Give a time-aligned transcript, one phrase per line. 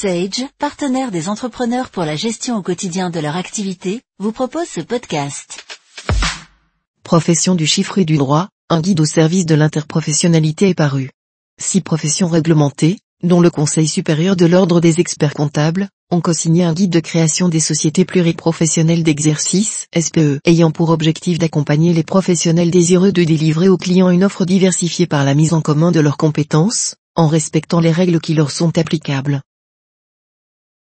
[0.00, 4.80] Sage, partenaire des entrepreneurs pour la gestion au quotidien de leur activité, vous propose ce
[4.80, 5.62] podcast.
[7.02, 11.10] Profession du chiffre et du droit, un guide au service de l'interprofessionnalité est paru.
[11.60, 16.72] Six professions réglementées, dont le Conseil supérieur de l'ordre des experts comptables, ont co-signé un
[16.72, 23.12] guide de création des sociétés pluriprofessionnelles d'exercice, SPE, ayant pour objectif d'accompagner les professionnels désireux
[23.12, 26.94] de délivrer aux clients une offre diversifiée par la mise en commun de leurs compétences,
[27.16, 29.42] en respectant les règles qui leur sont applicables.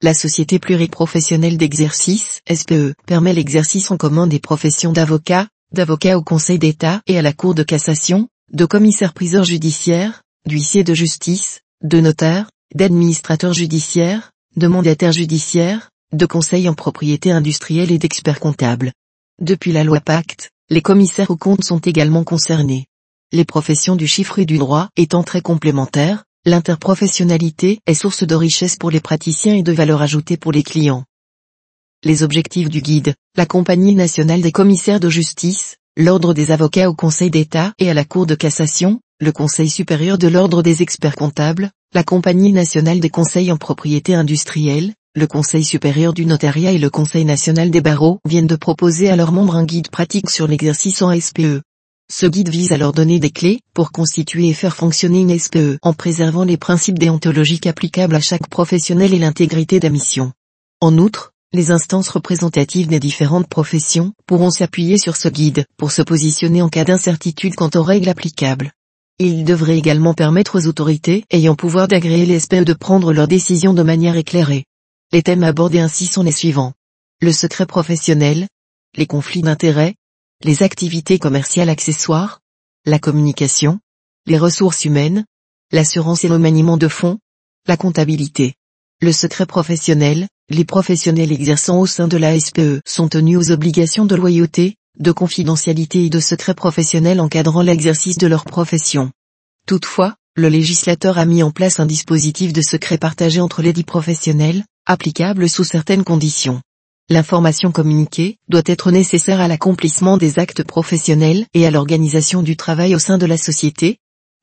[0.02, 6.58] La Société pluriprofessionnelle d'exercice, SPE, permet l'exercice en commun des professions d'avocat, d'avocat au Conseil
[6.58, 12.50] d'État et à la Cour de cassation, de commissaire-priseur judiciaire, d'huissier de justice, de notaire,
[12.74, 18.92] d'administrateur judiciaire, de mandataire judiciaire, de conseil en propriété industrielle et d'expert comptable.
[19.38, 22.86] Depuis la loi Pacte, les commissaires aux comptes sont également concernés.
[23.32, 28.76] Les professions du chiffre et du droit étant très complémentaires, L'interprofessionnalité est source de richesse
[28.76, 31.04] pour les praticiens et de valeur ajoutée pour les clients.
[32.02, 36.94] Les objectifs du guide, la Compagnie nationale des commissaires de justice, l'Ordre des avocats au
[36.94, 41.14] Conseil d'État et à la Cour de cassation, le Conseil supérieur de l'Ordre des experts
[41.14, 46.78] comptables, la Compagnie nationale des conseils en propriété industrielle, le Conseil supérieur du notariat et
[46.78, 50.46] le Conseil national des barreaux viennent de proposer à leurs membres un guide pratique sur
[50.46, 51.60] l'exercice en SPE.
[52.12, 55.78] Ce guide vise à leur donner des clés pour constituer et faire fonctionner une SPE
[55.80, 60.32] en préservant les principes déontologiques applicables à chaque professionnel et l'intégrité de mission.
[60.80, 66.02] En outre, les instances représentatives des différentes professions pourront s'appuyer sur ce guide pour se
[66.02, 68.72] positionner en cas d'incertitude quant aux règles applicables.
[69.20, 73.72] Il devrait également permettre aux autorités ayant pouvoir d'agréer les SPE de prendre leurs décisions
[73.72, 74.64] de manière éclairée.
[75.12, 76.72] Les thèmes abordés ainsi sont les suivants.
[77.20, 78.48] Le secret professionnel,
[78.96, 79.94] les conflits d'intérêts,
[80.42, 82.40] les activités commerciales accessoires,
[82.86, 83.78] la communication,
[84.26, 85.26] les ressources humaines,
[85.70, 87.18] l'assurance et le maniement de fonds,
[87.66, 88.54] la comptabilité.
[89.02, 94.06] Le secret professionnel, les professionnels exerçant au sein de la SPE sont tenus aux obligations
[94.06, 99.12] de loyauté, de confidentialité et de secret professionnel encadrant l'exercice de leur profession.
[99.66, 103.84] Toutefois, le législateur a mis en place un dispositif de secret partagé entre les dix
[103.84, 106.62] professionnels, applicable sous certaines conditions.
[107.12, 112.94] L'information communiquée doit être nécessaire à l'accomplissement des actes professionnels et à l'organisation du travail
[112.94, 113.98] au sein de la société.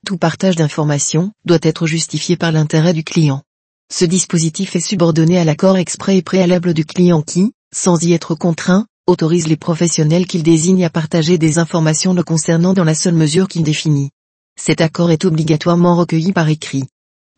[0.05, 3.41] Tout partage d'informations doit être justifié par l'intérêt du client.
[3.89, 8.35] Ce dispositif est subordonné à l'accord exprès et préalable du client qui, sans y être
[8.35, 13.15] contraint, autorise les professionnels qu'il désigne à partager des informations le concernant dans la seule
[13.15, 14.09] mesure qu'il définit.
[14.59, 16.83] Cet accord est obligatoirement recueilli par écrit.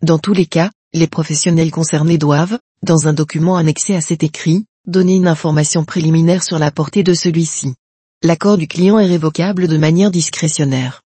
[0.01, 4.65] Dans tous les cas, les professionnels concernés doivent, dans un document annexé à cet écrit,
[4.89, 7.75] donner une information préliminaire sur la portée de celui-ci.
[8.23, 11.01] L'accord du client est révocable de manière discrétionnaire.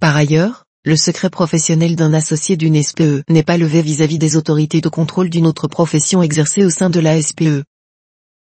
[0.00, 4.80] Par ailleurs, le secret professionnel d'un associé d'une SPE n'est pas levé vis-à-vis des autorités
[4.80, 7.64] de contrôle d'une autre profession exercée au sein de la SPE.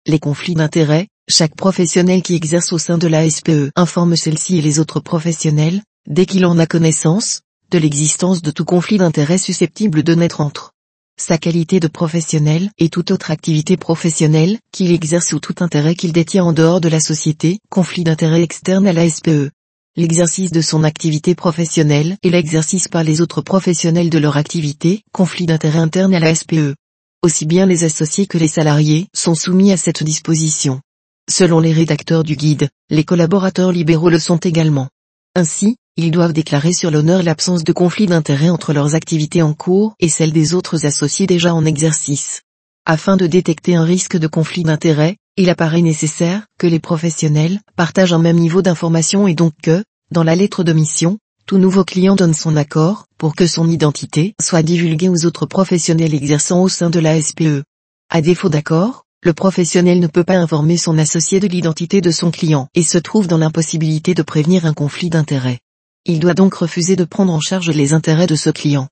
[0.06, 4.62] Les conflits d'intérêts, chaque professionnel qui exerce au sein de la SPE informe celle-ci et
[4.62, 7.40] les autres professionnels, dès qu'il en a connaissance,
[7.70, 10.72] de l'existence de tout conflit d'intérêts susceptible de naître entre
[11.20, 16.12] sa qualité de professionnel et toute autre activité professionnelle qu'il exerce ou tout intérêt qu'il
[16.12, 19.50] détient en dehors de la société, conflit d'intérêt externe à la SPE.
[19.96, 25.46] L'exercice de son activité professionnelle et l'exercice par les autres professionnels de leur activité, conflit
[25.46, 26.74] d'intérêt interne à la SPE.
[27.22, 30.80] Aussi bien les associés que les salariés sont soumis à cette disposition.
[31.28, 34.88] Selon les rédacteurs du guide, les collaborateurs libéraux le sont également.
[35.34, 39.94] Ainsi, ils doivent déclarer sur l'honneur l'absence de conflit d'intérêt entre leurs activités en cours
[39.98, 42.42] et celles des autres associés déjà en exercice.
[42.86, 48.12] Afin de détecter un risque de conflit d'intérêt, il apparaît nécessaire que les professionnels partagent
[48.12, 52.14] un même niveau d'information et donc que, dans la lettre de mission, tout nouveau client
[52.14, 56.90] donne son accord pour que son identité soit divulguée aux autres professionnels exerçant au sein
[56.90, 57.62] de la SPE.
[58.10, 62.30] À défaut d'accord, le professionnel ne peut pas informer son associé de l'identité de son
[62.30, 65.58] client et se trouve dans l'impossibilité de prévenir un conflit d'intérêt.
[66.04, 68.88] Il doit donc refuser de prendre en charge les intérêts de ce client.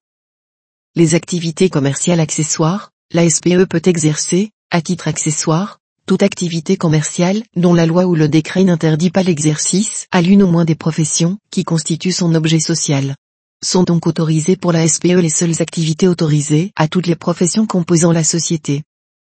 [0.96, 7.74] Les activités commerciales accessoires, la SPE peut exercer, à titre accessoire, toute activité commerciale dont
[7.74, 11.62] la loi ou le décret n'interdit pas l'exercice à l'une au moins des professions qui
[11.62, 13.14] constituent son objet social.
[13.62, 18.12] Sont donc autorisées pour la SPE les seules activités autorisées à toutes les professions composant
[18.12, 18.82] la société.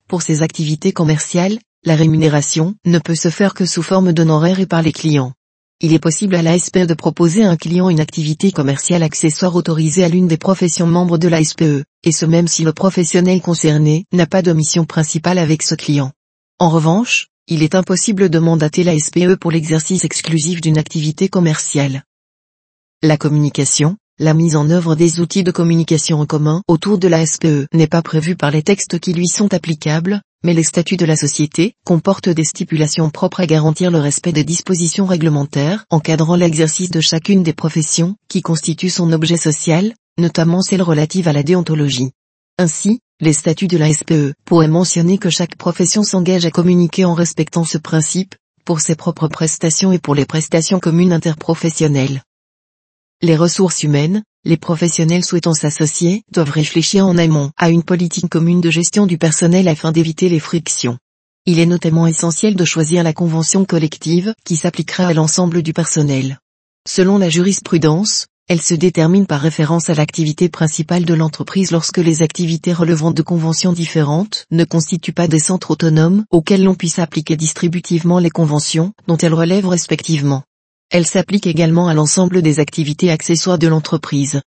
[0.08, 4.66] Pour ces activités commerciales, la rémunération ne peut se faire que sous forme d'honoraires et
[4.66, 5.34] par les clients.
[5.82, 9.54] Il est possible à la SPE de proposer à un client une activité commerciale accessoire
[9.56, 13.42] autorisée à l'une des professions membres de la SPE, et ce même si le professionnel
[13.42, 16.14] concerné n'a pas de mission principale avec ce client.
[16.58, 22.04] En revanche, il est impossible de mandater la SPE pour l'exercice exclusif d'une activité commerciale.
[23.04, 27.24] La communication, La mise en œuvre des outils de communication en commun autour de la
[27.24, 31.06] SPE n'est pas prévue par les textes qui lui sont applicables, mais les statuts de
[31.06, 36.90] la société comportent des stipulations propres à garantir le respect des dispositions réglementaires encadrant l'exercice
[36.90, 42.10] de chacune des professions qui constituent son objet social, notamment celles relatives à la déontologie.
[42.58, 47.14] Ainsi, les statuts de la SPE pourraient mentionner que chaque profession s'engage à communiquer en
[47.14, 48.34] respectant ce principe,
[48.66, 52.24] pour ses propres prestations et pour les prestations communes interprofessionnelles.
[53.24, 58.62] Les ressources humaines, les professionnels souhaitant s'associer, doivent réfléchir en amont à une politique commune
[58.62, 61.00] de gestion du personnel afin d'éviter les frictions.
[61.48, 66.38] Il est notamment essentiel de choisir la convention collective qui s'appliquera à l'ensemble du personnel.
[66.88, 72.22] Selon la jurisprudence, elle se détermine par référence à l'activité principale de l'entreprise lorsque les
[72.22, 77.36] activités relevant de conventions différentes ne constituent pas des centres autonomes auxquels l'on puisse appliquer
[77.36, 80.44] distributivement les conventions dont elles relèvent respectivement.
[80.90, 84.42] Elle s'applique également à l'ensemble des activités accessoires de l'entreprise.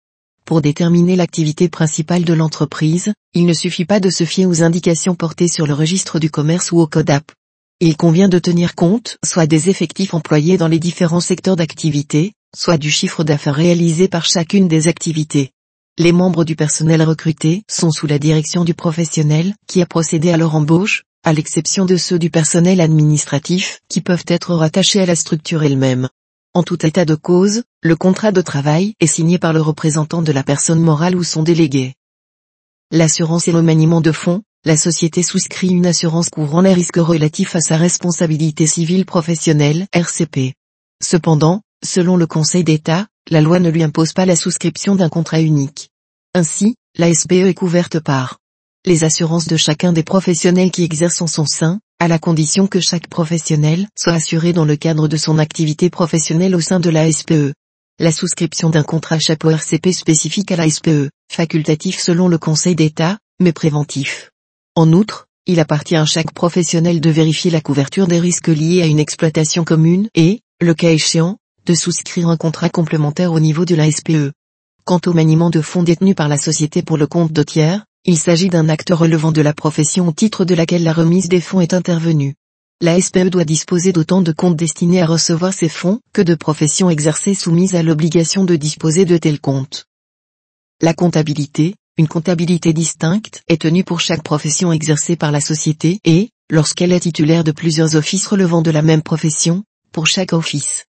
[0.45, 5.17] Pour déterminer l'activité principale de l'entreprise, il ne suffit pas de se fier aux indications
[5.17, 7.33] portées sur le registre du commerce ou au CODAP.
[7.81, 12.79] Il convient de tenir compte soit des effectifs employés dans les différents secteurs d'activité, soit
[12.79, 15.51] du chiffre d'affaires réalisé par chacune des activités.
[15.99, 20.37] Les membres du personnel recruté sont sous la direction du professionnel qui a procédé à
[20.37, 25.17] leur embauche, à l'exception de ceux du personnel administratif qui peuvent être rattachés à la
[25.17, 26.09] structure elle-même.
[26.59, 30.33] En tout état de cause, le contrat de travail est signé par le représentant de
[30.33, 31.95] la personne morale ou son délégué.
[32.91, 37.55] L'assurance et le maniement de fonds, la société souscrit une assurance couvrant les risques relatifs
[37.55, 40.55] à sa responsabilité civile professionnelle, RCP.
[41.01, 45.41] Cependant, selon le Conseil d'État, la loi ne lui impose pas la souscription d'un contrat
[45.41, 45.91] unique.
[46.35, 48.41] Ainsi, la SPE est couverte par
[48.85, 52.79] les assurances de chacun des professionnels qui exercent en son sein, à la condition que
[52.79, 57.11] chaque professionnel soit assuré dans le cadre de son activité professionnelle au sein de la
[57.11, 57.53] SPE.
[57.99, 63.19] La souscription d'un contrat chapeau RCP spécifique à la SPE, facultatif selon le Conseil d'État,
[63.41, 64.31] mais préventif.
[64.77, 68.87] En outre, il appartient à chaque professionnel de vérifier la couverture des risques liés à
[68.87, 73.75] une exploitation commune et, le cas échéant, de souscrire un contrat complémentaire au niveau de
[73.75, 74.31] la SPE.
[74.85, 78.19] Quant au maniement de fonds détenus par la société pour le compte de tiers, il
[78.19, 81.61] s'agit d'un acte relevant de la profession au titre de laquelle la remise des fonds
[81.61, 82.35] est intervenue.
[82.81, 86.91] La SPE doit disposer d'autant de comptes destinés à recevoir ces fonds que de professions
[86.91, 89.87] exercées soumises à l'obligation de disposer de tels comptes.
[90.81, 96.31] La comptabilité, une comptabilité distincte, est tenue pour chaque profession exercée par la société et,
[96.51, 100.85] lorsqu'elle est titulaire de plusieurs offices relevant de la même profession, pour chaque office.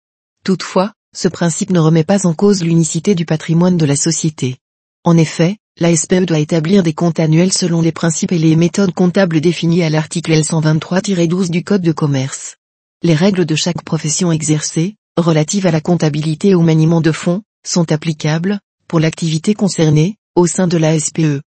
[0.43, 4.57] Toutefois, ce principe ne remet pas en cause l'unicité du patrimoine de la société.
[5.03, 8.93] En effet, la SPE doit établir des comptes annuels selon les principes et les méthodes
[8.93, 12.55] comptables définis à l'article L123-12 du Code de commerce.
[13.03, 17.41] Les règles de chaque profession exercée, relatives à la comptabilité et au maniement de fonds,
[17.67, 21.41] sont applicables, pour l'activité concernée, au sein de la SPE.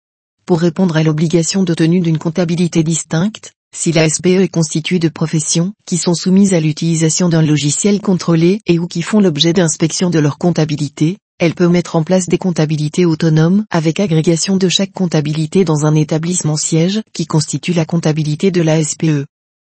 [0.47, 5.09] Pour répondre à l'obligation de tenue d'une comptabilité distincte, si la SPE est constituée de
[5.09, 10.09] professions qui sont soumises à l'utilisation d'un logiciel contrôlé et ou qui font l'objet d'inspection
[10.09, 14.93] de leur comptabilité, elle peut mettre en place des comptabilités autonomes avec agrégation de chaque
[14.93, 19.25] comptabilité dans un établissement siège qui constitue la comptabilité de la SPE.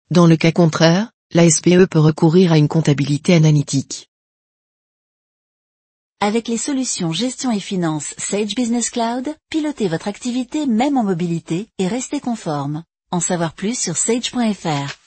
[0.09, 4.09] Dans le cas contraire, la SPE peut recourir à une comptabilité analytique.
[6.21, 11.67] Avec les solutions gestion et finance Sage Business Cloud, pilotez votre activité même en mobilité
[11.77, 12.83] et restez conforme.
[13.11, 15.06] En savoir plus sur sage.fr.